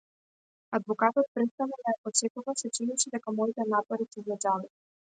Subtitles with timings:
[0.77, 4.77] Адвокатот престана да ја посетува се чинеше дека моите напори се за џабе.